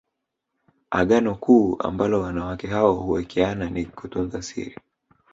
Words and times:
Agano 0.91 1.35
kuu 1.35 1.75
ambalo 1.79 2.21
wanawake 2.21 2.67
hao 2.67 2.93
huwekeana 2.93 3.69
ni 3.69 3.85
kutunza 3.85 4.41
siri 4.41 4.75